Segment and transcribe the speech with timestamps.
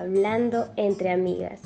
[0.00, 1.60] Hablando entre Amigas.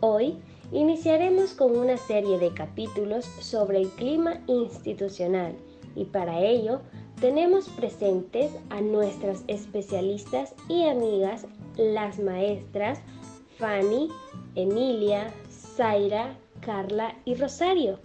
[0.00, 0.38] Hoy
[0.72, 5.54] iniciaremos con una serie de capítulos sobre el clima institucional
[5.94, 6.80] y para ello
[7.20, 11.46] tenemos presentes a nuestras especialistas y amigas,
[11.76, 12.98] las maestras
[13.58, 14.08] Fanny,
[14.54, 17.98] Emilia, Zaira, Carla y Rosario.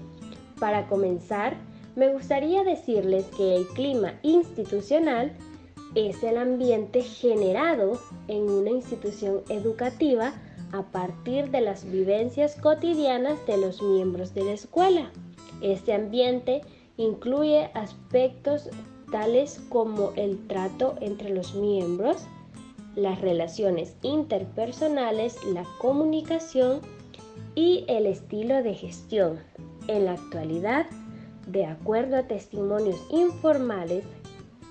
[0.60, 1.55] Para comenzar,
[1.96, 5.32] me gustaría decirles que el clima institucional
[5.95, 10.34] es el ambiente generado en una institución educativa
[10.72, 15.12] a partir de las vivencias cotidianas de los miembros de la escuela.
[15.62, 16.62] Este ambiente
[16.98, 18.70] incluye aspectos
[19.12, 22.23] tales como el trato entre los miembros,
[22.96, 26.80] las relaciones interpersonales, la comunicación
[27.55, 29.40] y el estilo de gestión.
[29.88, 30.85] En la actualidad,
[31.48, 34.05] de acuerdo a testimonios informales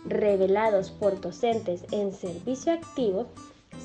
[0.04, 3.26] revelados por docentes en servicio activo,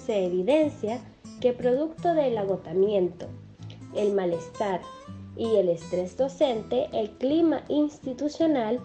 [0.05, 0.99] se evidencia
[1.41, 3.27] que producto del agotamiento,
[3.95, 4.81] el malestar
[5.35, 8.79] y el estrés docente, el clima institucional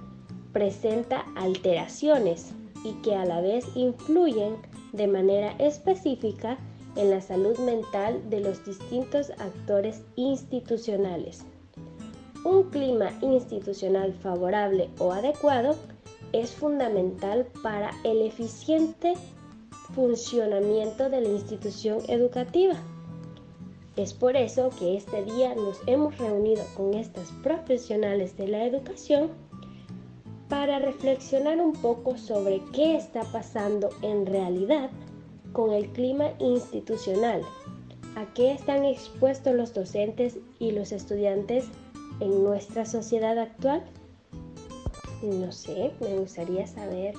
[0.52, 2.52] presenta alteraciones
[2.84, 4.56] y que a la vez influyen
[4.92, 6.58] de manera específica
[6.96, 11.44] en la salud mental de los distintos actores institucionales.
[12.44, 15.76] Un clima institucional favorable o adecuado
[16.32, 19.14] es fundamental para el eficiente
[19.94, 22.74] funcionamiento de la institución educativa.
[23.96, 29.30] Es por eso que este día nos hemos reunido con estas profesionales de la educación
[30.48, 34.90] para reflexionar un poco sobre qué está pasando en realidad
[35.52, 37.42] con el clima institucional,
[38.16, 41.66] a qué están expuestos los docentes y los estudiantes
[42.20, 43.82] en nuestra sociedad actual
[45.22, 47.14] no sé, me gustaría saber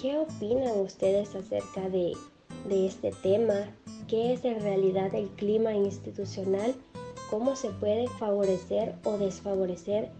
[0.00, 2.12] qué opinan ustedes acerca de,
[2.70, 3.54] este tema,
[4.08, 6.74] qué es en realidad el clima institucional,
[7.30, 10.10] cómo se puede favorecer o desfavorecer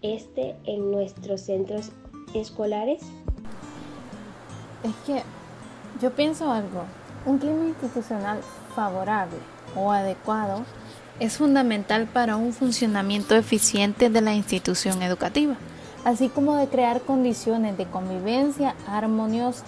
[0.00, 1.90] este en nuestros centros
[2.34, 3.02] escolares.
[4.84, 5.22] Es que
[6.00, 6.84] yo pienso algo,
[7.26, 8.40] un clima institucional
[8.74, 9.38] favorable
[9.76, 10.64] o adecuado
[11.20, 15.56] es fundamental para un funcionamiento eficiente de la institución educativa
[16.04, 19.64] así como de crear condiciones de convivencia armoniosa.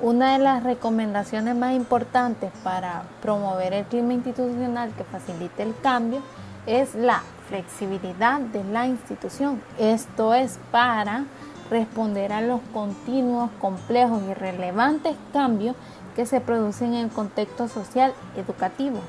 [0.00, 6.20] Una de las recomendaciones más importantes para promover el clima institucional que facilite el cambio
[6.66, 9.62] es la flexibilidad de la institución.
[9.78, 11.24] Esto es para
[11.70, 15.76] responder a los continuos, complejos y relevantes cambios
[16.14, 19.00] que se producen en el contexto social educativo.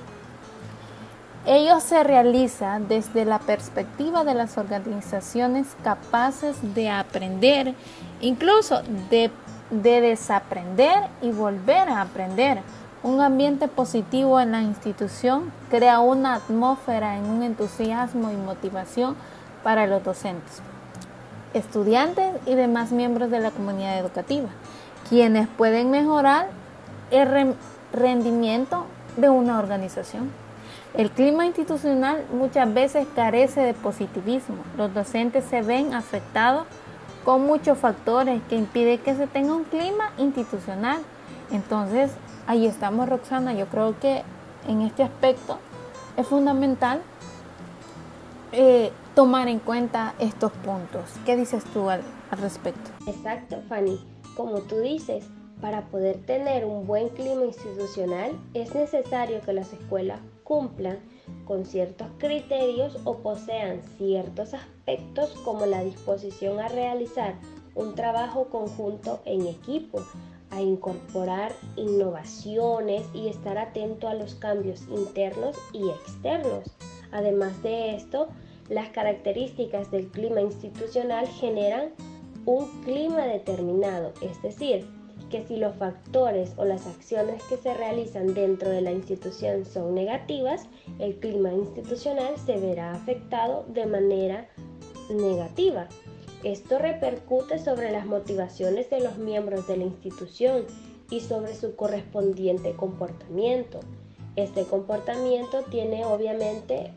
[1.49, 7.73] Ello se realiza desde la perspectiva de las organizaciones capaces de aprender,
[8.19, 9.31] incluso de,
[9.71, 12.59] desaprender y volver a aprender.
[13.01, 19.15] Un ambiente positivo en la institución crea una atmósfera en un entusiasmo y motivación
[19.63, 20.61] para los docentes,
[21.53, 24.49] estudiantes y demás miembros de la comunidad educativa,
[25.07, 26.49] quienes pueden mejorar
[27.09, 27.55] el
[27.93, 28.83] rendimiento
[29.15, 30.29] de una organización.
[30.97, 34.57] El clima institucional muchas veces carece de positivismo.
[34.77, 36.65] Los docentes se ven afectados
[37.23, 40.97] con muchos factores que impiden que se tenga un clima institucional.
[41.51, 42.09] Entonces,
[42.47, 43.53] ahí estamos, Roxana.
[43.53, 44.23] Yo creo que
[44.67, 45.59] en este aspecto
[46.17, 46.99] es fundamental
[48.51, 51.03] eh, tomar en cuenta estos puntos.
[51.27, 52.89] ¿Qué dices tú al, al respecto?
[53.05, 54.03] Exacto, Fanny.
[54.35, 55.25] Como tú dices,
[55.61, 60.99] para poder tener un buen clima institucional es necesario que las escuelas cumplan
[61.43, 67.35] con ciertos criterios o posean ciertos aspectos como la disposición a realizar
[67.75, 70.01] un trabajo conjunto en equipo,
[70.49, 76.63] a incorporar innovaciones y estar atento a los cambios internos y externos.
[77.11, 78.29] Además de esto,
[78.69, 81.89] las características del clima institucional generan
[82.45, 84.87] un clima determinado, es decir,
[85.29, 89.95] que si los factores o las acciones que se realizan dentro de la institución son
[89.95, 90.67] negativas,
[90.99, 94.47] el clima institucional se verá afectado de manera
[95.09, 95.87] negativa.
[96.43, 100.65] Esto repercute sobre las motivaciones de los miembros de la institución
[101.09, 103.79] y sobre su correspondiente comportamiento.
[104.35, 106.93] Este comportamiento tiene obviamente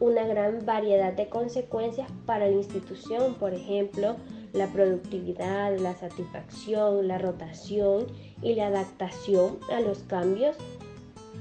[0.00, 4.16] una gran variedad de consecuencias para la institución, por ejemplo,
[4.52, 8.06] la productividad, la satisfacción, la rotación
[8.42, 10.56] y la adaptación a los cambios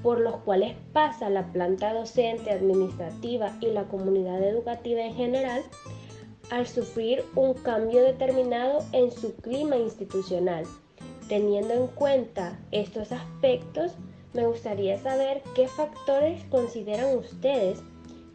[0.01, 5.63] por los cuales pasa la planta docente, administrativa y la comunidad educativa en general
[6.49, 10.65] al sufrir un cambio determinado en su clima institucional.
[11.27, 13.93] Teniendo en cuenta estos aspectos,
[14.33, 17.81] me gustaría saber qué factores consideran ustedes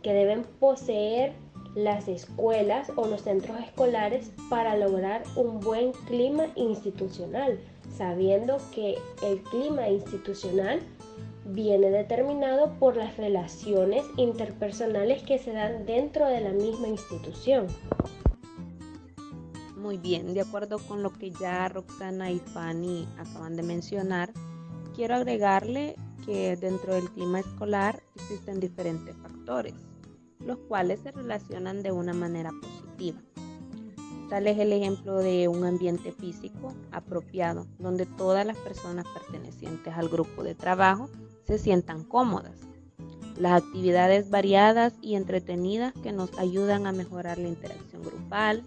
[0.02, 1.34] que deben poseer
[1.76, 7.60] las escuelas o los centros escolares para lograr un buen clima institucional,
[7.96, 10.80] sabiendo que el clima institucional
[11.44, 17.66] viene determinado por las relaciones interpersonales que se dan dentro de la misma institución.
[19.76, 24.32] Muy bien, de acuerdo con lo que ya Roxana y Fanny acaban de mencionar,
[24.94, 25.94] quiero agregarle
[26.24, 29.74] que dentro del clima escolar existen diferentes factores
[30.40, 33.20] los cuales se relacionan de una manera positiva.
[34.28, 40.08] Tal es el ejemplo de un ambiente físico apropiado, donde todas las personas pertenecientes al
[40.08, 41.08] grupo de trabajo
[41.44, 42.58] se sientan cómodas.
[43.38, 48.64] Las actividades variadas y entretenidas que nos ayudan a mejorar la interacción grupal.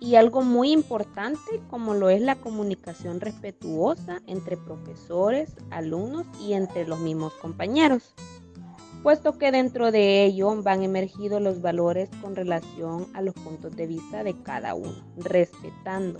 [0.00, 6.86] Y algo muy importante como lo es la comunicación respetuosa entre profesores, alumnos y entre
[6.86, 8.14] los mismos compañeros
[9.06, 13.86] puesto que dentro de ello van emergidos los valores con relación a los puntos de
[13.86, 16.18] vista de cada uno, respetando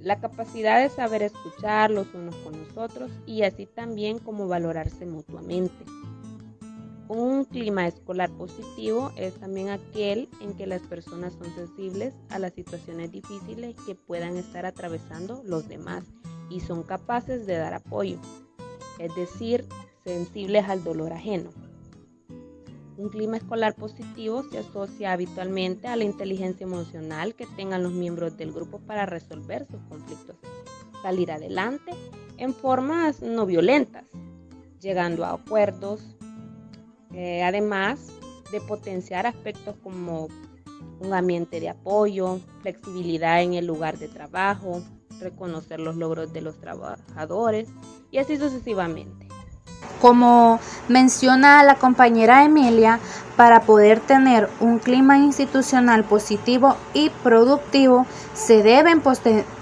[0.00, 5.04] la capacidad de saber escuchar los unos con los otros y así también como valorarse
[5.04, 5.84] mutuamente.
[7.08, 12.54] Un clima escolar positivo es también aquel en que las personas son sensibles a las
[12.54, 16.02] situaciones difíciles que puedan estar atravesando los demás
[16.48, 18.18] y son capaces de dar apoyo,
[18.98, 19.66] es decir,
[20.06, 21.50] sensibles al dolor ajeno.
[22.96, 28.36] Un clima escolar positivo se asocia habitualmente a la inteligencia emocional que tengan los miembros
[28.36, 30.36] del grupo para resolver sus conflictos,
[31.02, 31.92] salir adelante
[32.38, 34.04] en formas no violentas,
[34.80, 36.16] llegando a acuerdos,
[37.12, 38.06] eh, además
[38.52, 40.28] de potenciar aspectos como
[41.00, 44.82] un ambiente de apoyo, flexibilidad en el lugar de trabajo,
[45.20, 47.68] reconocer los logros de los trabajadores
[48.10, 49.25] y así sucesivamente.
[50.00, 53.00] Como menciona la compañera Emilia,
[53.36, 59.02] para poder tener un clima institucional positivo y productivo, se deben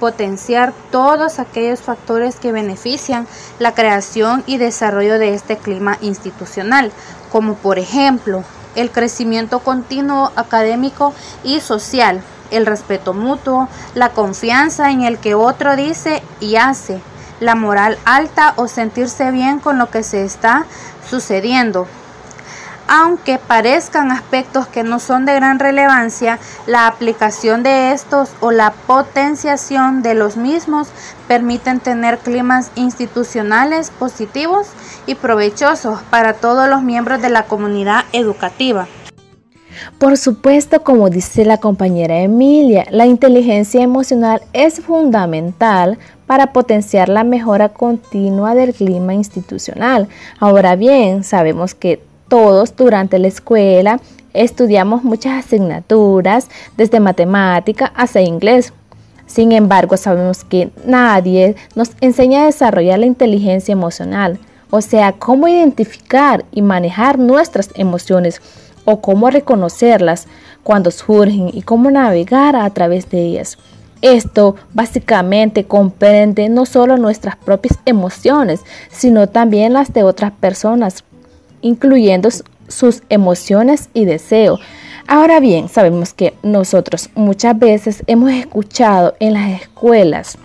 [0.00, 3.26] potenciar todos aquellos factores que benefician
[3.58, 6.92] la creación y desarrollo de este clima institucional,
[7.32, 8.44] como por ejemplo
[8.76, 11.12] el crecimiento continuo académico
[11.42, 17.00] y social, el respeto mutuo, la confianza en el que otro dice y hace,
[17.40, 20.66] la moral alta o sentirse bien con lo que se está
[21.08, 21.86] sucediendo.
[22.86, 28.72] Aunque parezcan aspectos que no son de gran relevancia, la aplicación de estos o la
[28.72, 30.88] potenciación de los mismos
[31.26, 34.66] permiten tener climas institucionales positivos
[35.06, 38.86] y provechosos para todos los miembros de la comunidad educativa.
[39.98, 47.24] Por supuesto, como dice la compañera Emilia, la inteligencia emocional es fundamental para potenciar la
[47.24, 50.08] mejora continua del clima institucional.
[50.40, 54.00] Ahora bien, sabemos que todos durante la escuela
[54.32, 58.72] estudiamos muchas asignaturas, desde matemática hasta inglés.
[59.26, 64.38] Sin embargo, sabemos que nadie nos enseña a desarrollar la inteligencia emocional,
[64.70, 68.40] o sea, cómo identificar y manejar nuestras emociones
[68.84, 70.26] o cómo reconocerlas
[70.62, 73.58] cuando surgen y cómo navegar a través de ellas.
[74.02, 78.60] Esto básicamente comprende no solo nuestras propias emociones,
[78.90, 81.04] sino también las de otras personas,
[81.62, 82.28] incluyendo
[82.68, 84.60] sus emociones y deseos.
[85.06, 90.38] Ahora bien, sabemos que nosotros muchas veces hemos escuchado en las escuelas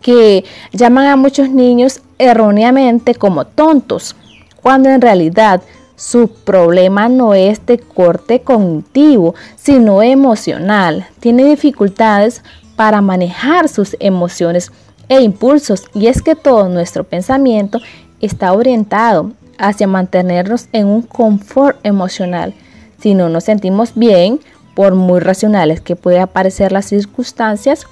[0.00, 4.14] que llaman a muchos niños erróneamente como tontos,
[4.62, 5.62] cuando en realidad
[5.96, 11.06] su problema no es de corte cognitivo, sino emocional.
[11.20, 12.42] Tiene dificultades
[12.76, 14.72] para manejar sus emociones
[15.08, 17.80] e impulsos y es que todo nuestro pensamiento
[18.20, 22.54] está orientado hacia mantenernos en un confort emocional.
[23.00, 24.40] Si no nos sentimos bien,
[24.74, 27.86] por muy racionales que puedan parecer las circunstancias,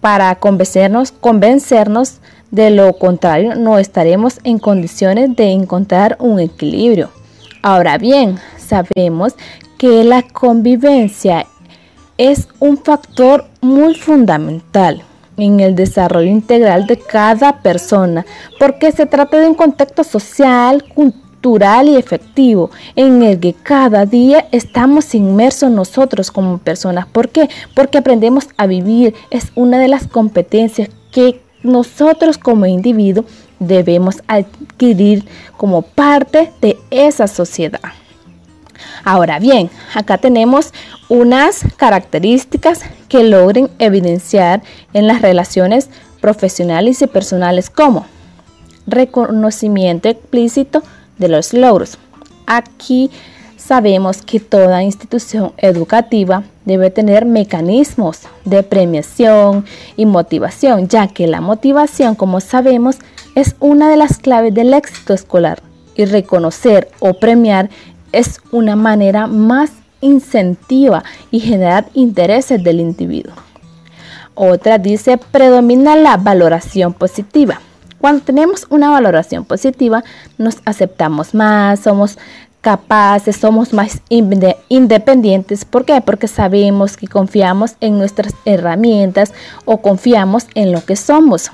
[0.00, 2.18] para convencernos, convencernos
[2.50, 7.10] de lo contrario, no estaremos en condiciones de encontrar un equilibrio.
[7.62, 9.34] Ahora bien, sabemos
[9.78, 11.46] que la convivencia
[12.16, 15.02] es un factor muy fundamental
[15.36, 18.26] en el desarrollo integral de cada persona,
[18.58, 24.48] porque se trata de un contexto social, cultural y efectivo en el que cada día
[24.50, 27.06] estamos inmersos nosotros como personas.
[27.06, 27.48] ¿Por qué?
[27.74, 29.14] Porque aprendemos a vivir.
[29.30, 33.26] Es una de las competencias que nosotros como individuos
[33.58, 35.24] debemos adquirir
[35.56, 37.80] como parte de esa sociedad.
[39.04, 40.72] Ahora bien, acá tenemos
[41.08, 44.62] unas características que logren evidenciar
[44.92, 45.88] en las relaciones
[46.20, 48.06] profesionales y personales como
[48.86, 50.82] reconocimiento explícito
[51.18, 51.98] de los logros.
[52.46, 53.10] Aquí
[53.56, 59.64] sabemos que toda institución educativa debe tener mecanismos de premiación
[59.96, 62.96] y motivación, ya que la motivación, como sabemos,
[63.38, 65.62] es una de las claves del éxito escolar
[65.94, 67.70] y reconocer o premiar
[68.10, 73.34] es una manera más incentiva y generar intereses del individuo.
[74.34, 77.60] Otra dice, predomina la valoración positiva.
[78.00, 80.02] Cuando tenemos una valoración positiva,
[80.36, 82.18] nos aceptamos más, somos
[82.60, 85.64] capaces, somos más independientes.
[85.64, 86.00] ¿Por qué?
[86.00, 89.32] Porque sabemos que confiamos en nuestras herramientas
[89.64, 91.52] o confiamos en lo que somos.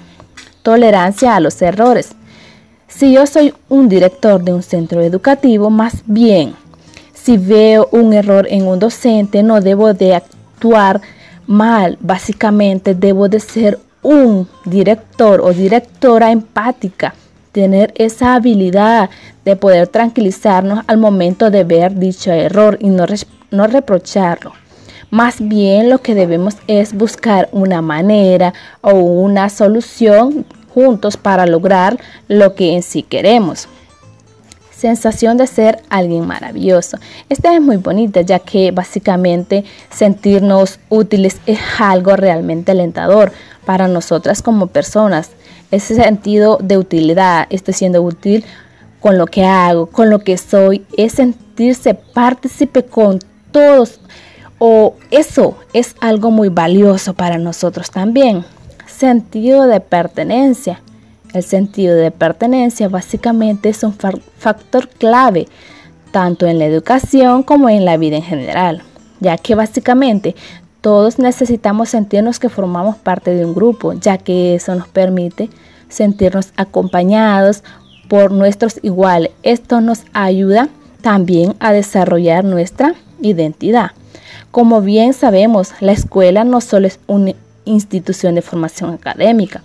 [0.65, 2.13] Tolerancia a los errores.
[2.89, 6.55] Si yo soy un director de un centro educativo, más bien,
[7.13, 11.03] si veo un error en un docente, no debo de actuar
[11.47, 11.99] mal.
[12.01, 17.15] Básicamente, debo de ser un director o directora empática,
[17.53, 19.11] tener esa habilidad
[19.45, 23.05] de poder tranquilizarnos al momento de ver dicho error y no,
[23.51, 24.55] no reprocharlo.
[25.15, 30.45] Más bien lo que debemos es buscar una manera o una solución
[30.75, 33.69] juntos para lograr lo que en sí queremos.
[34.77, 36.99] Sensación de ser alguien maravilloso.
[37.29, 43.31] Esta es muy bonita ya que básicamente sentirnos útiles es algo realmente alentador
[43.65, 45.31] para nosotras como personas.
[45.71, 48.45] Ese sentido de utilidad, estoy siendo útil
[48.99, 53.21] con lo que hago, con lo que soy, es sentirse partícipe con
[53.53, 54.01] todos.
[54.59, 58.45] O eso es algo muy valioso para nosotros también.
[58.87, 60.81] Sentido de pertenencia.
[61.33, 65.49] El sentido de pertenencia básicamente es un factor clave
[66.13, 68.83] tanto en la educación como en la vida en general,
[69.19, 70.37] ya que básicamente
[70.81, 75.51] todos necesitamos sentirnos que formamos parte de un grupo, ya que eso nos permite
[75.89, 77.65] sentirnos acompañados
[78.09, 79.33] por nuestros iguales.
[79.43, 80.69] Esto nos ayuda
[81.01, 83.91] también a desarrollar nuestra identidad.
[84.55, 87.33] Como bien sabemos, la escuela no solo es una
[87.65, 89.65] institución de formación académica,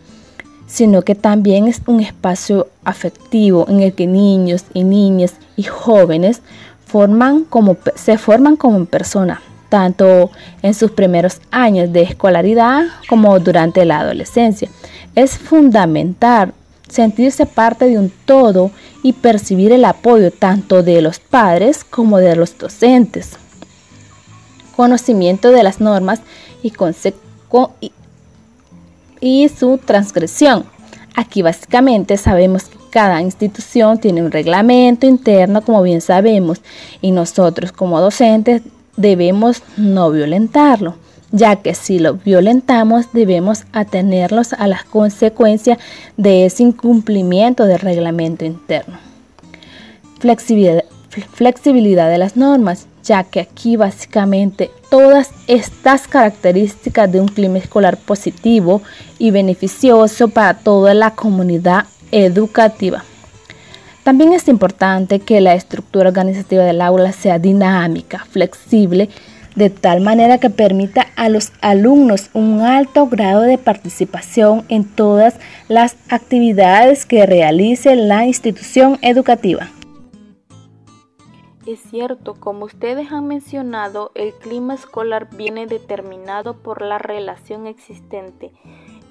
[0.65, 6.41] sino que también es un espacio afectivo en el que niños y niñas y jóvenes
[6.87, 10.31] forman como, se forman como personas, tanto
[10.63, 14.69] en sus primeros años de escolaridad como durante la adolescencia.
[15.13, 16.51] Es fundamental
[16.87, 18.71] sentirse parte de un todo
[19.03, 23.37] y percibir el apoyo tanto de los padres como de los docentes.
[24.79, 26.21] Conocimiento de las normas
[29.19, 30.63] y, su transgresión.
[31.17, 36.61] Aquí básicamente sabemos que cada institución tiene un reglamento interno, como bien sabemos,
[37.01, 38.61] y nosotros como docentes
[38.95, 40.95] debemos no violentarlo,
[41.33, 45.77] ya que si lo violentamos debemos atenerlos a las consecuencias
[46.15, 48.97] de ese incumplimiento del reglamento interno.
[51.33, 57.97] Flexibilidad de las normas, ya que aquí básicamente todas estas características de un clima escolar
[57.97, 58.83] positivo
[59.17, 63.03] y beneficioso para toda la comunidad educativa.
[64.03, 69.09] También es importante que la estructura organizativa del aula sea dinámica, flexible,
[69.55, 75.33] de tal manera que permita a los alumnos un alto grado de participación en todas
[75.67, 79.71] las actividades que realice la institución educativa.
[81.69, 88.51] Es cierto, como ustedes han mencionado, el clima escolar viene determinado por la relación existente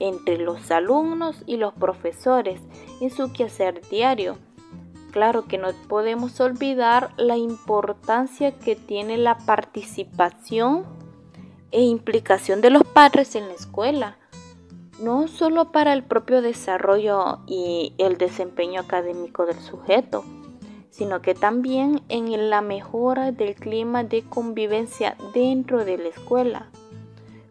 [0.00, 2.60] entre los alumnos y los profesores
[3.00, 4.38] en su quehacer diario.
[5.12, 10.84] Claro que no podemos olvidar la importancia que tiene la participación
[11.70, 14.18] e implicación de los padres en la escuela,
[15.00, 20.24] no solo para el propio desarrollo y el desempeño académico del sujeto,
[20.98, 26.70] sino que también en la mejora del clima de convivencia dentro de la escuela.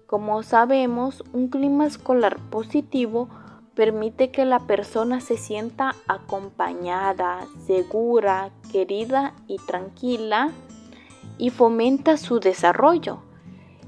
[0.06, 3.30] Como sabemos, un clima escolar positivo
[3.74, 10.52] permite que la persona se sienta acompañada, segura, querida y tranquila
[11.38, 13.20] y fomenta su desarrollo.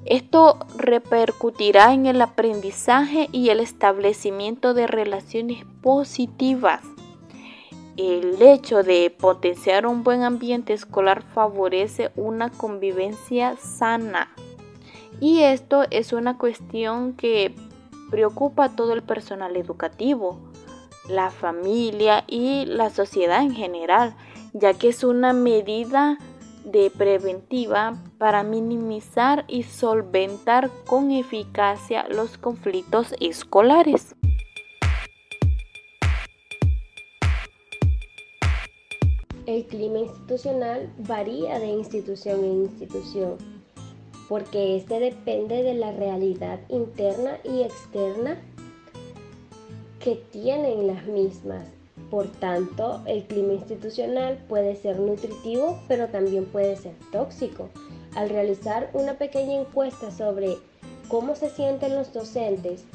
[0.05, 6.79] Esto repercutirá en el aprendizaje y el establecimiento de relaciones positivas
[7.99, 14.33] el hecho de potenciar un buen ambiente escolar favorece una convivencia sana.
[15.19, 17.53] Y esto es una cuestión que
[18.09, 20.39] preocupa a todo el personal educativo,
[21.09, 24.15] la familia y la sociedad en general,
[24.53, 26.17] ya que es una medida
[26.63, 34.15] de preventiva para minimizar y solventar con eficacia los conflictos escolares.
[39.49, 43.37] El clima institucional varía de institución en institución,
[44.27, 48.37] porque este depende de la realidad interna y externa
[49.99, 51.65] que tienen las mismas.
[52.11, 57.69] Por tanto, el clima institucional puede ser nutritivo, pero también puede ser tóxico.
[58.15, 60.57] Al realizar una pequeña encuesta sobre
[61.07, 62.85] cómo se sienten los docentes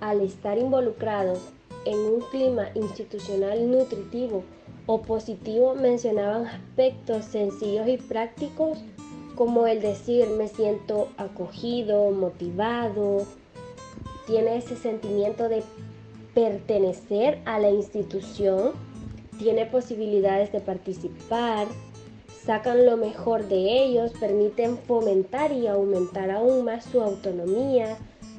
[0.00, 1.38] al estar involucrados
[1.84, 4.42] en un clima institucional nutritivo
[4.86, 8.78] o positivo, mencionaban aspectos sencillos y prácticos
[9.34, 13.26] como el decir me siento acogido, motivado,
[14.26, 15.62] tiene ese sentimiento de
[16.34, 18.72] pertenecer a la institución,
[19.38, 21.66] tiene posibilidades de participar,
[22.44, 27.96] sacan lo mejor de ellos, permiten fomentar y aumentar aún más su autonomía,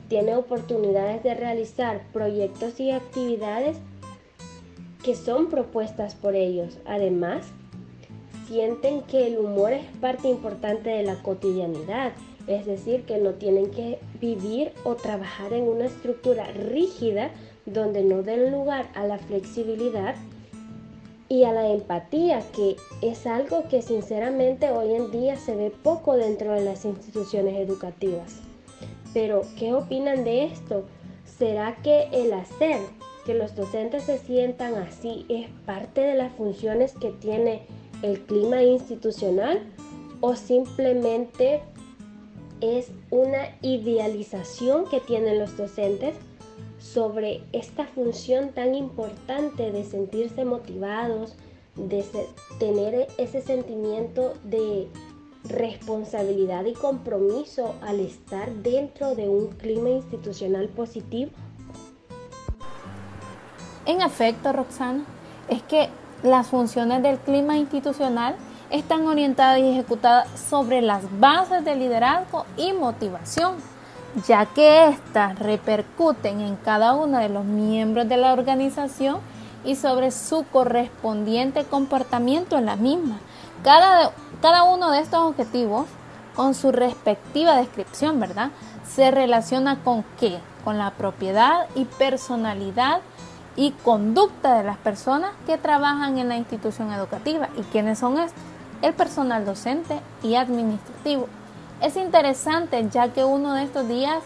[0.10, 3.78] tiene oportunidades de realizar proyectos y actividades
[5.04, 6.78] que son propuestas por ellos.
[6.86, 7.46] Además,
[8.48, 12.14] sienten que el humor es parte importante de la cotidianidad,
[12.48, 17.32] es decir, que no tienen que vivir o trabajar en una estructura rígida
[17.66, 20.16] donde no den lugar a la flexibilidad
[21.30, 26.16] y a la empatía, que es algo que sinceramente hoy en día se ve poco
[26.16, 28.40] dentro de las instituciones educativas.
[29.14, 30.84] Pero, ¿qué opinan de esto?
[31.26, 32.80] ¿Será que el hacer
[33.26, 37.62] que los docentes se sientan así es parte de las funciones que tiene
[38.02, 39.62] el clima institucional
[40.22, 41.62] o simplemente
[42.62, 46.16] es una idealización que tienen los docentes
[46.80, 51.36] sobre esta función tan importante de sentirse motivados,
[51.76, 52.06] de
[52.60, 54.88] tener ese sentimiento de
[55.46, 61.32] responsabilidad y compromiso al estar dentro de un clima institucional positivo?
[63.86, 65.04] En efecto, Roxana,
[65.48, 65.90] es que
[66.24, 68.36] las funciones del clima institucional
[68.70, 73.56] están orientadas y ejecutadas sobre las bases de liderazgo y motivación
[74.28, 79.20] ya que éstas repercuten en cada uno de los miembros de la organización
[79.66, 83.18] y sobre su correspondiente comportamiento en la misma.
[83.64, 85.86] Cada, cada uno de estos objetivos,
[86.36, 88.50] con su respectiva descripción, ¿verdad?
[88.88, 90.40] Se relaciona con qué?
[90.64, 93.02] Con la propiedad y personalidad
[93.56, 97.50] y conducta de las personas que trabajan en la institución educativa.
[97.58, 98.42] ¿Y quiénes son estos?
[98.82, 101.28] El personal docente y administrativo
[101.84, 104.20] es interesante ya que uno de estos días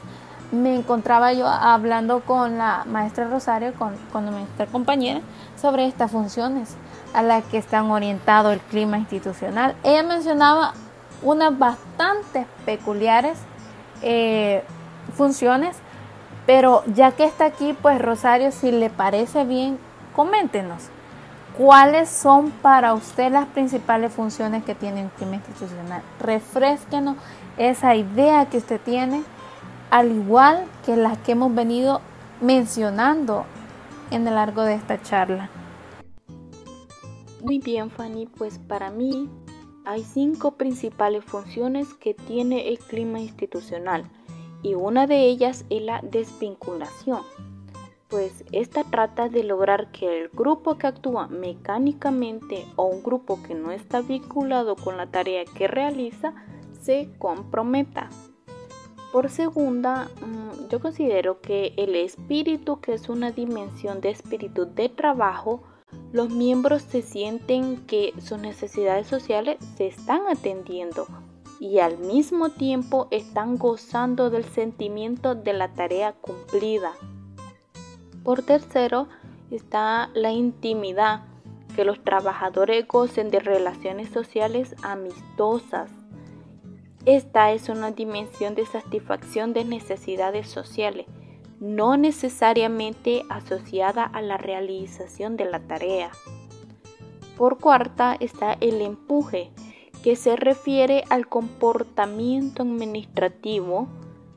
[0.51, 5.21] me encontraba yo hablando con la maestra Rosario, con, con nuestra compañera,
[5.59, 6.75] sobre estas funciones
[7.13, 9.75] a las que están orientado el clima institucional.
[9.83, 10.73] Ella mencionaba
[11.21, 13.39] unas bastante peculiares
[14.01, 14.63] eh,
[15.15, 15.75] funciones,
[16.47, 19.77] pero ya que está aquí, pues Rosario, si le parece bien,
[20.15, 20.87] coméntenos.
[21.57, 26.01] ¿Cuáles son para usted las principales funciones que tiene un clima institucional?
[26.21, 27.17] Refresquenos
[27.57, 29.23] esa idea que usted tiene,
[29.91, 31.99] al igual que las que hemos venido
[32.39, 33.45] mencionando
[34.09, 35.49] en el largo de esta charla.
[37.41, 39.29] Muy bien, Fanny, pues para mí
[39.83, 44.09] hay cinco principales funciones que tiene el clima institucional
[44.63, 47.21] y una de ellas es la desvinculación.
[48.09, 53.53] Pues esta trata de lograr que el grupo que actúa mecánicamente o un grupo que
[53.53, 56.33] no está vinculado con la tarea que realiza
[56.81, 58.09] se comprometa.
[59.11, 64.89] Por segunda, mm, yo considero que el espíritu, que es una dimensión de espíritu de
[64.89, 65.63] trabajo,
[66.11, 71.07] los miembros se sienten que sus necesidades sociales se están atendiendo
[71.59, 76.93] y al mismo tiempo están gozando del sentimiento de la tarea cumplida.
[78.23, 79.07] Por tercero,
[79.51, 81.23] está la intimidad,
[81.75, 85.91] que los trabajadores gocen de relaciones sociales amistosas,
[87.07, 91.05] esta es una dimensión de satisfacción de necesidades sociales,
[91.61, 96.11] no necesariamente asociada a la realización de la tarea.
[97.37, 99.51] Por cuarta está el empuje,
[100.03, 103.87] que se refiere al comportamiento administrativo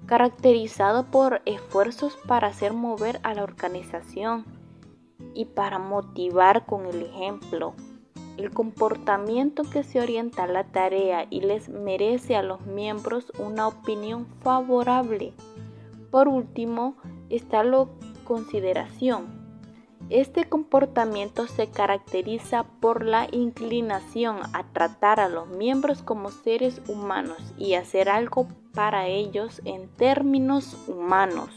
[0.06, 4.44] caracterizado por esfuerzos para hacer mover a la organización
[5.34, 7.74] y para motivar con el ejemplo
[8.40, 13.68] el comportamiento que se orienta a la tarea y les merece a los miembros una
[13.68, 15.34] opinión favorable.
[16.10, 16.96] Por último,
[17.28, 17.86] está la
[18.24, 19.39] consideración.
[20.10, 27.38] Este comportamiento se caracteriza por la inclinación a tratar a los miembros como seres humanos
[27.56, 31.50] y hacer algo para ellos en términos humanos.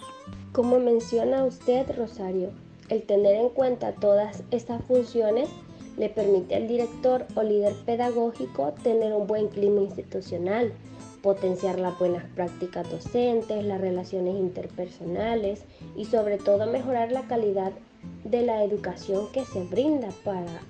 [0.52, 2.52] Como menciona usted, Rosario,
[2.90, 5.50] el tener en cuenta todas estas funciones
[5.98, 10.74] le permite al director o líder pedagógico tener un buen clima institucional,
[11.24, 15.64] potenciar las buenas prácticas docentes, las relaciones interpersonales
[15.96, 17.72] y sobre todo mejorar la calidad
[18.24, 20.62] de la educación que se brinda para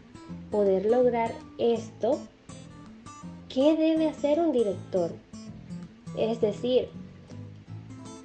[0.52, 2.19] poder lograr esto.
[3.50, 5.12] ¿Qué debe hacer un director?
[6.17, 6.89] Es decir,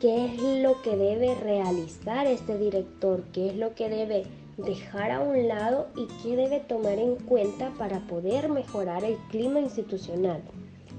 [0.01, 3.25] ¿qué es lo que debe realizar este director?
[3.33, 4.27] ¿Qué es lo que debe
[4.59, 9.61] dejar a un lado y qué debe tomar en cuenta para poder mejorar el clima
[9.61, 10.43] institucional.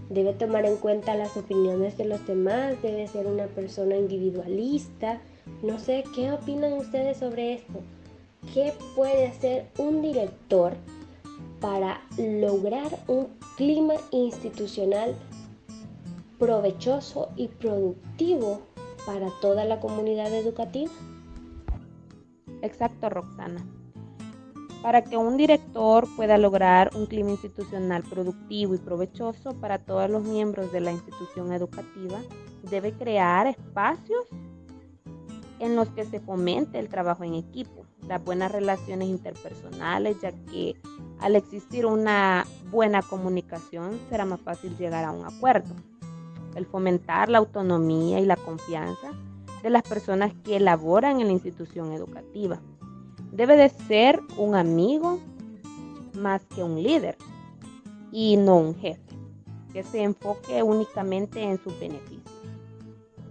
[0.10, 5.22] Debe tomar en cuenta las opiniones de los demás, debe ser una persona individualista.
[5.62, 7.82] No sé, ¿qué opinan ustedes sobre esto?
[8.54, 10.76] ¿Qué puede hacer un director
[11.60, 15.16] para lograr un clima institucional
[16.40, 18.62] provechoso y productivo
[19.06, 20.92] para toda la comunidad educativa?
[22.62, 23.64] Exacto, Roxana.
[24.82, 30.24] Para que un director pueda lograr un clima institucional productivo y provechoso para todos los
[30.24, 32.22] miembros de la institución educativa,
[32.70, 34.26] debe crear espacios
[35.60, 37.79] en los que se fomente el trabajo en equipo,
[38.10, 40.76] las buenas relaciones interpersonales, ya que
[41.20, 45.76] al existir una buena comunicación será más fácil llegar a un acuerdo.
[46.56, 49.12] El fomentar la autonomía y la confianza
[49.62, 52.60] de las personas que elaboran en la institución educativa.
[53.32, 55.20] Debe de ser un amigo
[56.16, 57.16] más que un líder
[58.12, 59.16] y no un jefe,
[59.72, 62.19] que se enfoque únicamente en sus beneficios.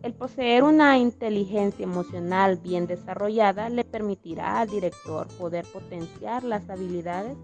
[0.02, 7.36] El poseer una inteligencia emocional bien desarrollada le permitirá al director poder potenciar las habilidades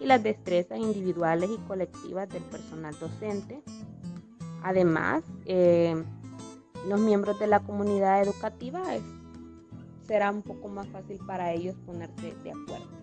[0.00, 3.62] y las destrezas individuales y colectivas del personal docente.
[4.62, 6.02] Además, eh,
[6.88, 8.82] los miembros de la comunidad educativa,
[10.06, 12.97] será un poco más fácil para ellos ponerse de acuerdo.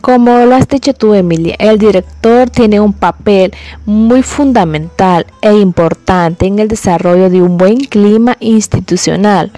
[0.00, 3.52] Como lo has dicho tú, Emilia, el director tiene un papel
[3.84, 9.52] muy fundamental e importante en el desarrollo de un buen clima institucional.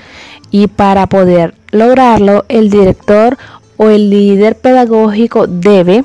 [0.50, 3.38] Y para poder lograrlo, el director
[3.76, 6.05] o el líder pedagógico debe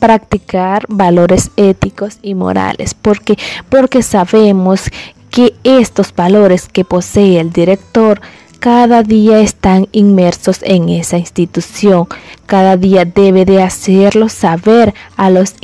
[0.00, 3.36] practicar valores éticos y morales, porque
[3.68, 4.82] porque sabemos
[5.30, 8.20] que estos valores que posee el director
[8.60, 12.06] cada día están inmersos en esa institución.
[12.46, 15.54] Cada día debe de hacerlo saber a los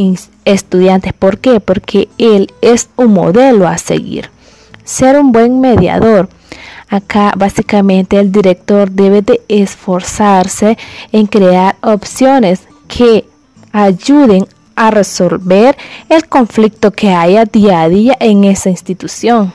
[0.47, 1.13] estudiantes.
[1.13, 1.61] ¿Por qué?
[1.61, 4.31] Porque él es un modelo a seguir.
[4.85, 6.31] Ser un buen mediador.
[6.89, 10.79] Acá básicamente el director debe de esforzarse
[11.13, 13.27] en crear opciones que
[13.73, 15.77] ayuden a resolver
[16.09, 19.53] el conflicto que haya día a día en esa institución.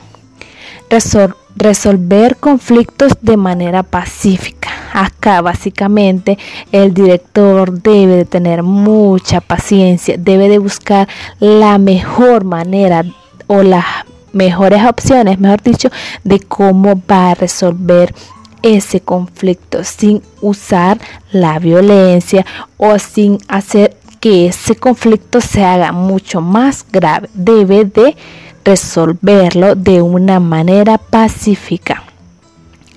[1.56, 4.70] Resolver conflictos de manera pacífica.
[4.92, 6.38] Acá básicamente
[6.70, 11.08] el director debe de tener mucha paciencia, debe de buscar
[11.40, 13.04] la mejor manera
[13.46, 13.84] o las
[14.32, 15.90] mejores opciones, mejor dicho,
[16.24, 18.14] de cómo va a resolver
[18.62, 20.98] ese conflicto sin usar
[21.32, 27.28] la violencia o sin hacer que ese conflicto se haga mucho más grave.
[27.34, 28.16] Debe de
[28.64, 32.04] resolverlo de una manera pacífica.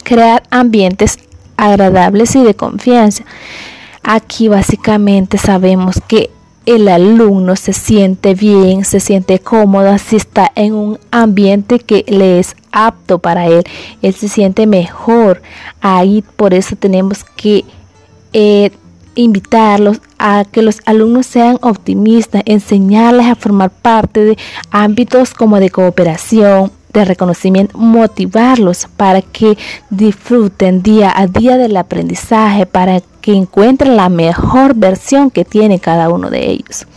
[0.04, 1.18] Crear ambientes
[1.58, 3.24] agradables y de confianza.
[4.04, 6.30] Aquí básicamente sabemos que
[6.66, 12.40] el alumno se siente bien, se siente cómodo si está en un ambiente que le
[12.40, 13.64] es apto para él.
[14.02, 15.42] Él se siente mejor.
[15.82, 17.66] Ahí por eso tenemos que
[18.34, 18.72] eh,
[19.16, 24.38] invitarlos a que los alumnos sean optimistas, enseñarles a formar parte de
[24.72, 29.58] ámbitos como de cooperación, de reconocimiento, motivarlos para que
[29.90, 36.10] disfruten día a día del aprendizaje, para que encuentren la mejor versión que tiene cada
[36.10, 36.88] uno de ellos.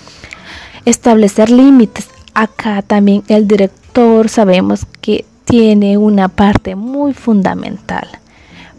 [0.84, 2.08] Establecer límites.
[2.32, 8.06] Acá también el director sabemos que tiene una parte muy fundamental.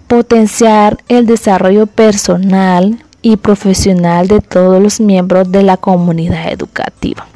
[0.08, 7.27] Potenciar el desarrollo personal, y profesional de todos los miembros de la comunidad educativa.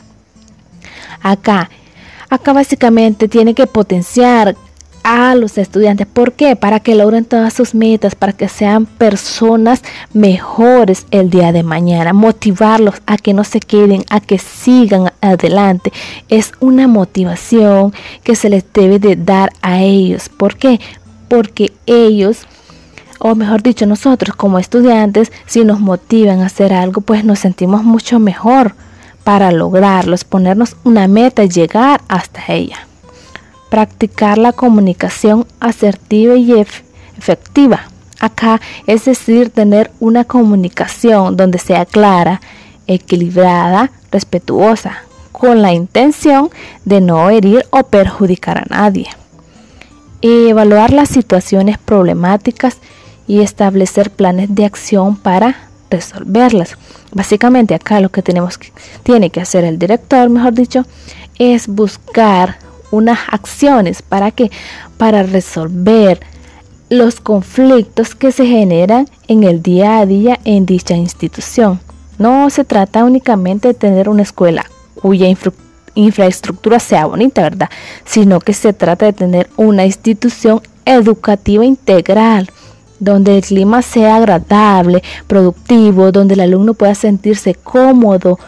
[1.21, 1.69] Acá,
[2.29, 4.55] acá básicamente tiene que potenciar
[5.03, 6.07] a los estudiantes.
[6.07, 6.55] ¿Por qué?
[6.55, 12.13] Para que logren todas sus metas, para que sean personas mejores el día de mañana.
[12.13, 15.91] Motivarlos a que no se queden, a que sigan adelante.
[16.29, 17.93] Es una motivación
[18.23, 20.29] que se les debe de dar a ellos.
[20.29, 20.79] ¿Por qué?
[21.27, 22.47] Porque ellos
[23.25, 27.81] o mejor dicho, nosotros como estudiantes, si nos motivan a hacer algo, pues nos sentimos
[27.81, 28.75] mucho mejor
[29.23, 32.85] para lograrlo, ponernos una meta y llegar hasta ella.
[33.69, 36.53] Practicar la comunicación asertiva y
[37.17, 37.83] efectiva.
[38.19, 42.41] Acá es decir, tener una comunicación donde sea clara,
[42.87, 44.97] equilibrada, respetuosa,
[45.31, 46.49] con la intención
[46.83, 49.07] de no herir o perjudicar a nadie.
[50.21, 52.79] Evaluar las situaciones problemáticas
[53.27, 56.77] y establecer planes de acción para resolverlas.
[57.11, 60.85] Básicamente acá lo que tiene que hacer el director, mejor dicho,
[61.37, 62.57] es buscar
[62.91, 64.51] unas acciones para que
[64.97, 66.19] para resolver
[66.89, 71.79] los conflictos que se generan en el día a día en dicha institución.
[72.19, 74.65] No se trata únicamente de tener una escuela
[75.01, 75.27] cuya
[75.95, 77.69] infraestructura sea bonita, ¿verdad?
[78.05, 82.51] Sino que se trata de tener una institución educativa integral
[82.99, 88.39] donde el clima sea agradable, productivo, donde el alumno pueda sentirse cómodo,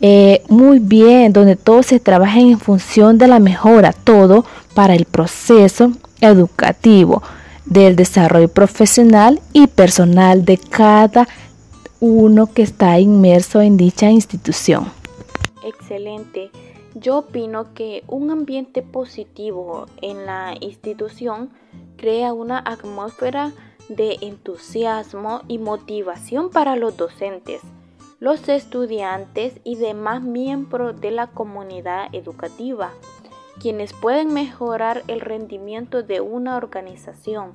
[0.00, 5.04] eh, muy bien, donde todo se trabaje en función de la mejora, todo para el
[5.04, 7.22] proceso educativo
[7.66, 11.28] del desarrollo profesional y personal de cada
[12.00, 14.90] uno que está inmerso en dicha institución.
[15.64, 16.50] Excelente.
[16.94, 21.50] Yo opino que un ambiente positivo en la institución
[21.96, 23.52] crea una atmósfera
[23.96, 27.60] de entusiasmo y motivación para los docentes,
[28.20, 32.90] los estudiantes y demás miembros de la comunidad educativa,
[33.60, 37.52] quienes pueden mejorar el rendimiento de una organización.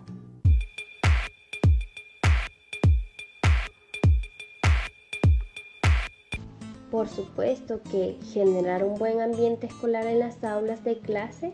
[6.91, 11.53] Por supuesto que generar un buen ambiente escolar en las aulas de clase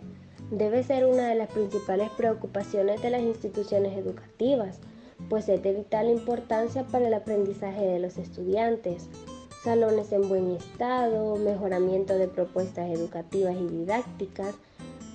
[0.57, 4.79] debe ser una de las principales preocupaciones de las instituciones educativas,
[5.29, 9.09] pues es de vital importancia para el aprendizaje de los estudiantes.
[9.63, 14.55] Salones en buen estado, mejoramiento de propuestas educativas y didácticas,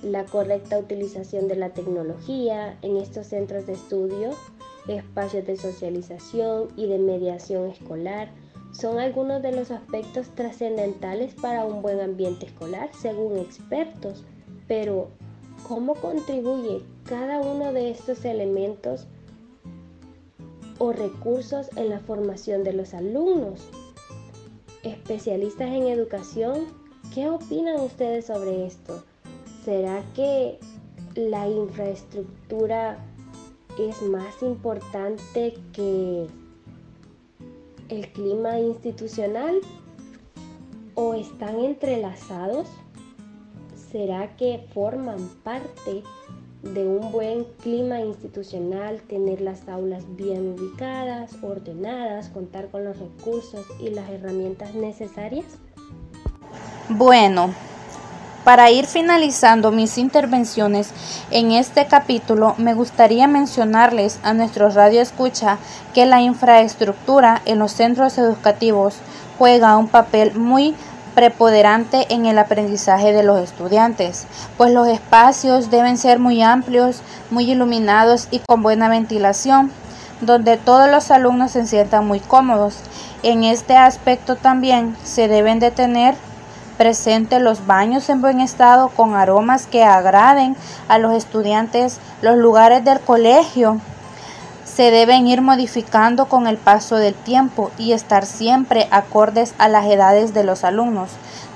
[0.01, 4.31] la correcta utilización de la tecnología en estos centros de estudio,
[4.87, 8.29] espacios de socialización y de mediación escolar,
[8.71, 14.23] son algunos de los aspectos trascendentales para un buen ambiente escolar, según expertos.
[14.67, 15.09] Pero,
[15.67, 19.07] ¿cómo contribuye cada uno de estos elementos
[20.77, 23.61] o recursos en la formación de los alumnos?
[24.83, 26.65] Especialistas en educación,
[27.13, 29.03] ¿qué opinan ustedes sobre esto?
[29.65, 30.59] ¿Será que
[31.15, 32.97] la infraestructura
[33.77, 36.27] es más importante que
[37.89, 39.59] el clima institucional
[40.95, 42.67] o están entrelazados?
[43.91, 46.03] ¿Será que forman parte
[46.61, 53.65] de un buen clima institucional tener las aulas bien ubicadas, ordenadas, contar con los recursos
[53.79, 55.45] y las herramientas necesarias?
[56.89, 57.51] Bueno,
[58.43, 60.91] para ir finalizando mis intervenciones
[61.31, 65.57] en este capítulo, me gustaría mencionarles a nuestro radio escucha
[65.95, 68.97] que la infraestructura en los centros educativos
[69.39, 70.75] juega un papel muy
[71.09, 74.25] preponderante en el aprendizaje de los estudiantes,
[74.57, 79.71] pues los espacios deben ser muy amplios, muy iluminados y con buena ventilación,
[80.21, 82.77] donde todos los alumnos se sientan muy cómodos.
[83.23, 86.15] En este aspecto también se deben de tener
[86.77, 90.55] presente los baños en buen estado con aromas que agraden
[90.87, 91.99] a los estudiantes.
[92.21, 93.81] Los lugares del colegio
[94.79, 99.85] se deben ir modificando con el paso del tiempo y estar siempre acordes a las
[99.87, 101.09] edades de los alumnos.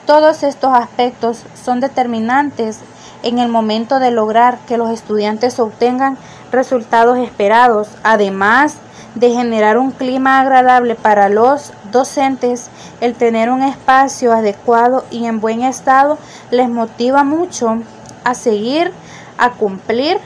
[0.06, 2.80] Todos estos aspectos son determinantes
[3.22, 6.18] en el momento de lograr que los estudiantes obtengan
[6.52, 7.88] resultados esperados.
[8.04, 8.76] Además,
[9.16, 12.68] de generar un clima agradable para los docentes,
[13.00, 16.18] el tener un espacio adecuado y en buen estado
[16.52, 17.78] les motiva mucho
[18.26, 18.92] a seguir,
[19.38, 20.20] a cumplir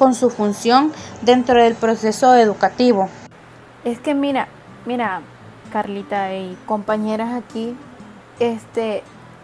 [0.00, 3.10] con su función dentro del proceso educativo.
[3.84, 4.48] Es que mira,
[4.86, 5.20] mira,
[5.70, 7.76] Carlita y compañeras aquí,
[8.38, 9.02] este,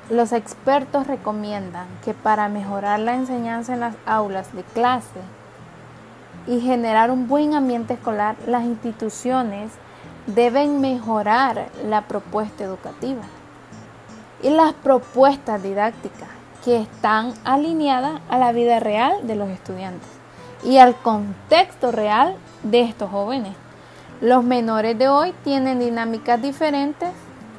[0.08, 5.20] los expertos recomiendan que para mejorar la enseñanza en las aulas de clase,
[6.46, 9.72] y generar un buen ambiente escolar, las instituciones
[10.26, 13.24] deben mejorar la propuesta educativa
[14.42, 16.30] y las propuestas didácticas
[16.64, 20.15] que están alineadas a la vida real de los estudiantes
[20.66, 23.52] y al contexto real de estos jóvenes.
[24.20, 27.10] Los menores de hoy tienen dinámicas diferentes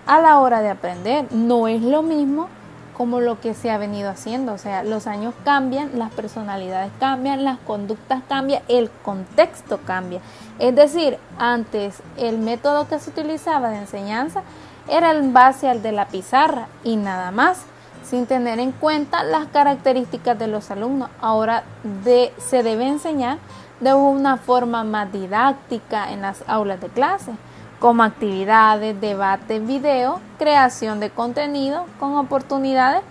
[0.06, 1.26] a la hora de aprender.
[1.32, 2.50] No es lo mismo
[2.98, 4.54] como lo que se ha venido haciendo.
[4.54, 10.20] O sea, los años cambian, las personalidades cambian, las conductas cambian, el contexto cambia.
[10.60, 14.42] Es decir, antes el método que se utilizaba de enseñanza
[14.90, 17.66] era en base al de la pizarra y nada más,
[18.10, 21.10] sin tener en cuenta las características de los alumnos.
[21.22, 21.64] Ahora
[22.38, 23.38] se debe enseñar
[23.80, 27.34] de una forma más didáctica en las aulas de clase
[27.80, 33.02] como actividades, debate, video, creación de contenido con oportunidades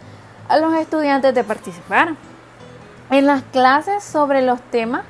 [0.49, 2.15] a los estudiantes de participar
[3.11, 5.03] en las clases sobre los temas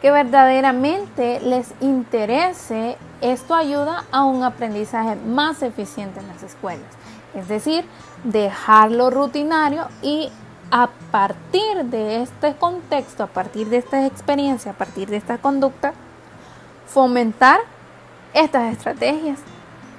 [0.00, 2.96] que verdaderamente les interese.
[3.20, 6.86] Esto ayuda a un aprendizaje más eficiente en las escuelas.
[7.34, 7.84] Es decir,
[8.24, 10.30] dejarlo rutinario y
[10.70, 15.92] a partir de este contexto, a partir de esta experiencia, a partir de esta conducta,
[16.86, 17.60] fomentar
[18.32, 19.38] estas estrategias,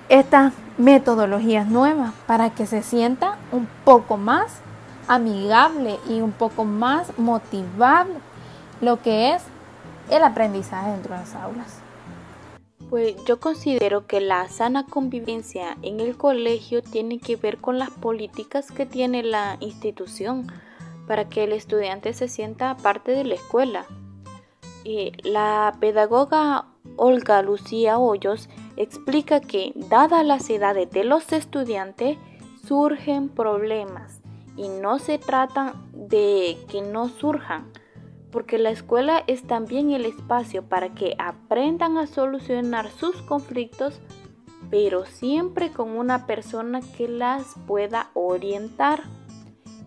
[0.10, 4.52] estas metodologías nuevas para que se sienta un poco más
[5.08, 8.16] amigable y un poco más motivable
[8.82, 9.44] lo que es
[10.10, 11.85] el aprendizaje dentro de las aulas.
[12.90, 17.90] Pues yo considero que la sana convivencia en el colegio tiene que ver con las
[17.90, 20.48] políticas que tiene la institución
[21.08, 23.86] para que el estudiante se sienta parte de la escuela.
[25.24, 32.18] La pedagoga Olga Lucía Hoyos explica que, dadas las edades de los estudiantes,
[32.68, 34.22] surgen problemas
[34.56, 37.72] y no se trata de que no surjan,
[38.36, 44.02] porque la escuela es también el espacio para que aprendan a solucionar sus conflictos,
[44.70, 49.04] pero siempre con una persona que las pueda orientar.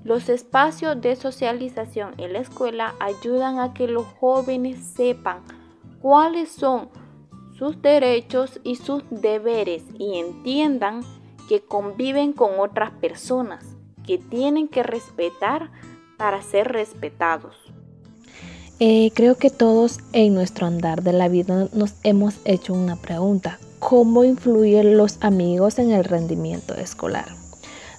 [0.02, 5.42] Los espacios de socialización en la escuela ayudan a que los jóvenes sepan
[6.00, 6.88] cuáles son
[7.52, 11.02] sus derechos y sus deberes y entiendan
[11.50, 15.70] que conviven con otras personas que tienen que respetar
[16.16, 17.67] para ser respetados.
[18.80, 23.58] Eh, creo que todos en nuestro andar de la vida nos hemos hecho una pregunta.
[23.80, 27.26] ¿Cómo influyen los amigos en el rendimiento escolar?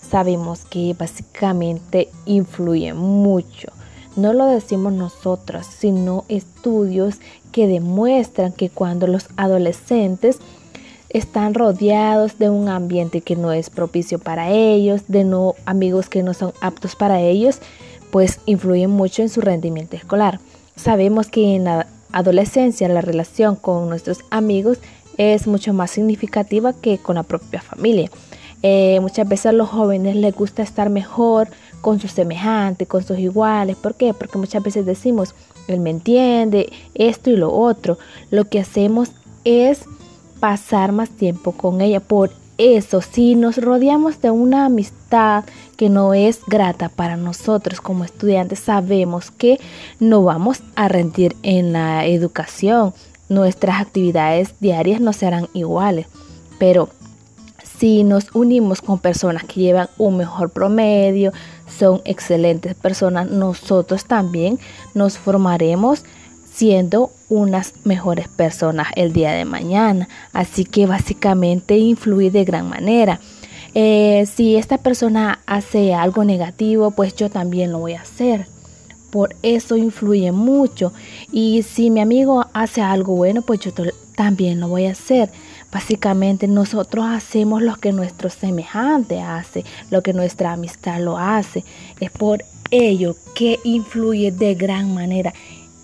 [0.09, 3.73] Sabemos que básicamente influyen mucho.
[4.15, 7.17] No lo decimos nosotros, sino estudios
[7.51, 10.39] que demuestran que cuando los adolescentes
[11.09, 16.23] están rodeados de un ambiente que no es propicio para ellos, de no amigos que
[16.23, 17.59] no son aptos para ellos,
[18.11, 20.39] pues influyen mucho en su rendimiento escolar.
[20.81, 24.79] Sabemos que en la adolescencia la relación con nuestros amigos
[25.17, 28.09] es mucho más significativa que con la propia familia.
[28.63, 31.49] Eh, muchas veces a los jóvenes les gusta estar mejor
[31.81, 33.75] con sus semejantes, con sus iguales.
[33.75, 34.13] ¿Por qué?
[34.13, 35.35] Porque muchas veces decimos,
[35.67, 37.97] él me entiende, esto y lo otro.
[38.31, 39.11] Lo que hacemos
[39.43, 39.81] es
[40.39, 41.99] pasar más tiempo con ella.
[41.99, 45.43] Por eso, si nos rodeamos de una amistad
[45.79, 49.61] que no es grata para nosotros como estudiantes, sabemos que
[50.01, 52.93] no vamos a rendir en la educación.
[53.29, 56.07] Nuestras actividades diarias no serán iguales.
[56.59, 56.89] Pero
[57.63, 61.31] si nos unimos con personas que llevan un mejor promedio,
[61.77, 64.59] son excelentes personas, nosotros también
[64.93, 66.03] nos formaremos
[66.53, 70.09] siendo unas mejores personas el día de mañana.
[70.33, 73.21] Así que básicamente influye de gran manera.
[73.81, 78.45] Eh, si esta persona hace algo negativo, pues yo también lo voy a hacer.
[79.09, 80.91] Por eso influye mucho.
[81.31, 83.71] Y si mi amigo hace algo bueno, pues yo
[84.17, 85.31] también lo voy a hacer.
[85.71, 91.63] Básicamente nosotros hacemos lo que nuestro semejante hace, lo que nuestra amistad lo hace.
[92.01, 95.33] Es por ello que influye de gran manera.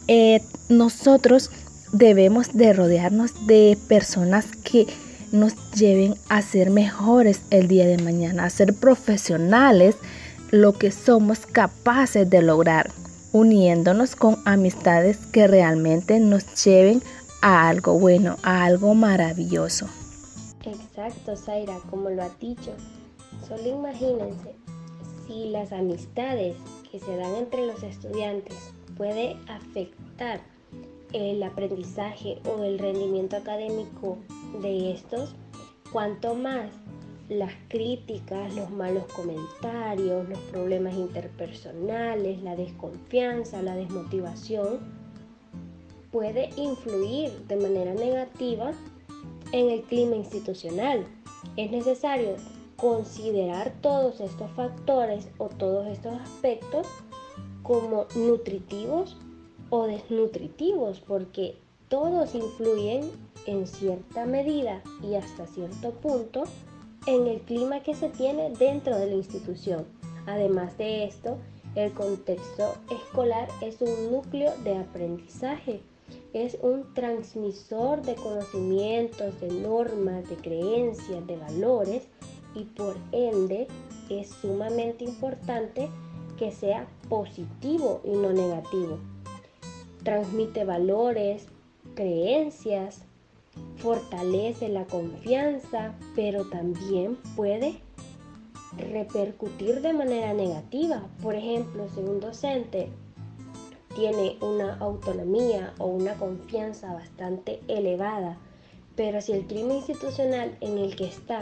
[0.09, 1.49] Eh, nosotros
[1.93, 4.85] debemos de rodearnos de personas que
[5.35, 9.95] nos lleven a ser mejores el día de mañana, a ser profesionales,
[10.51, 12.91] lo que somos capaces de lograr,
[13.31, 17.01] uniéndonos con amistades que realmente nos lleven
[17.41, 19.87] a algo bueno, a algo maravilloso.
[20.63, 22.71] Exacto, Zaira, como lo ha dicho.
[23.47, 24.55] Solo imagínense
[25.27, 26.55] si las amistades
[26.89, 28.55] que se dan entre los estudiantes
[28.97, 30.39] puede afectar
[31.15, 34.17] el aprendizaje o el rendimiento académico
[34.61, 35.33] de estos,
[35.91, 36.69] cuanto más
[37.29, 44.79] las críticas, los malos comentarios, los problemas interpersonales, la desconfianza, la desmotivación,
[46.11, 48.71] puede influir de manera negativa
[49.53, 51.05] en el clima institucional.
[51.55, 52.35] Es necesario
[52.75, 56.87] considerar todos estos factores o todos estos aspectos
[57.63, 59.17] como nutritivos
[59.69, 61.57] o desnutritivos, porque
[61.89, 63.11] todos influyen
[63.45, 66.43] en cierta medida y hasta cierto punto
[67.07, 69.85] en el clima que se tiene dentro de la institución.
[70.25, 71.37] Además de esto,
[71.75, 75.81] el contexto escolar es un núcleo de aprendizaje,
[76.33, 82.03] es un transmisor de conocimientos, de normas, de creencias, de valores
[82.55, 83.67] y por ende
[84.09, 85.89] es sumamente importante
[86.37, 88.99] que sea positivo y no negativo.
[90.05, 91.47] Transmite valores,
[91.95, 93.01] creencias,
[93.77, 97.79] fortalece la confianza, pero también puede
[98.77, 101.01] repercutir de manera negativa.
[101.21, 102.89] Por ejemplo, si un docente
[103.95, 108.37] tiene una autonomía o una confianza bastante elevada,
[108.95, 111.41] pero si el clima institucional en el que está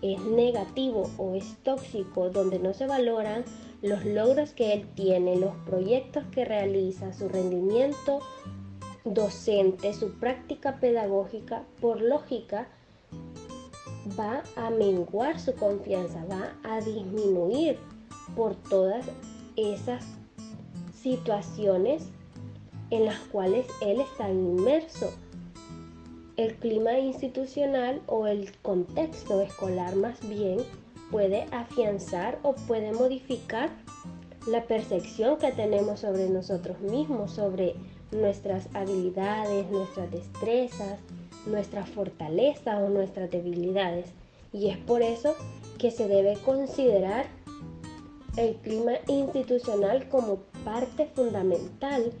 [0.00, 3.44] es negativo o es tóxico, donde no se valoran
[3.82, 8.20] los logros que él tiene, los proyectos que realiza, su rendimiento
[9.04, 12.68] docente, su práctica pedagógica, por lógica,
[14.18, 17.78] va a menguar su confianza, va a disminuir
[18.34, 19.06] por todas
[19.56, 20.04] esas
[20.94, 22.08] situaciones
[22.90, 25.12] en las cuales él está inmerso.
[26.36, 30.58] El clima institucional o el contexto escolar más bien
[31.10, 33.70] puede afianzar o puede modificar
[34.46, 37.74] la percepción que tenemos sobre nosotros mismos, sobre
[38.12, 41.00] nuestras habilidades, nuestras destrezas,
[41.46, 44.06] nuestras fortalezas o nuestras debilidades.
[44.52, 45.34] Y es por eso
[45.78, 47.26] que se debe considerar
[48.36, 52.12] el clima institucional como parte fundamental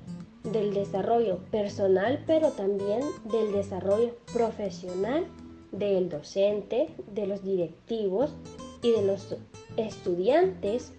[0.44, 5.26] del desarrollo personal, pero también del desarrollo profesional
[5.72, 8.34] del docente, de los directivos
[8.82, 9.36] y de los
[9.76, 10.92] estudiantes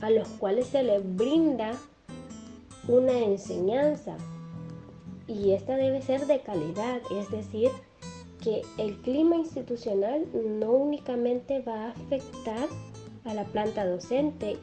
[0.00, 1.72] a los cuales se les brinda
[2.88, 4.16] una enseñanza
[5.26, 7.70] y esta debe ser de calidad, es decir,
[8.42, 12.68] que el clima institucional no únicamente va a afectar
[13.24, 14.56] a la planta docente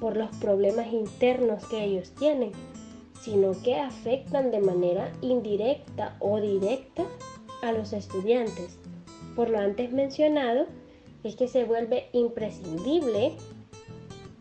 [0.00, 2.50] por los problemas internos que ellos tienen,
[3.20, 7.04] sino que afectan de manera indirecta o directa
[7.62, 8.78] a los estudiantes.
[9.36, 10.66] Por lo antes mencionado,
[11.24, 13.32] es que se vuelve imprescindible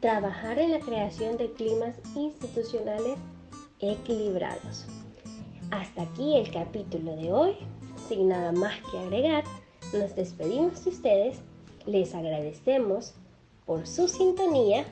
[0.01, 3.17] trabajar en la creación de climas institucionales
[3.79, 4.85] equilibrados.
[5.71, 7.53] Hasta aquí el capítulo de hoy.
[8.09, 9.45] Sin nada más que agregar,
[9.93, 11.39] nos despedimos de ustedes,
[11.85, 13.13] les agradecemos
[13.65, 14.85] por su sintonía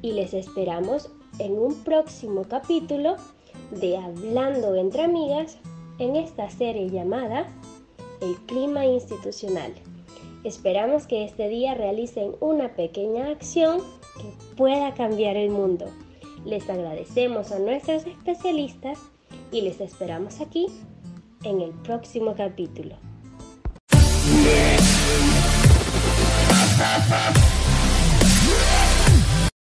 [0.00, 3.16] y les esperamos en un próximo capítulo
[3.72, 5.58] de Hablando entre Amigas
[5.98, 7.46] en esta serie llamada
[8.22, 9.74] El Clima Institucional.
[10.44, 13.80] Esperamos que este día realicen una pequeña acción
[14.20, 15.86] que pueda cambiar el mundo.
[16.44, 18.98] Les agradecemos a nuestros especialistas
[19.52, 20.66] y les esperamos aquí
[21.44, 22.96] en el próximo capítulo.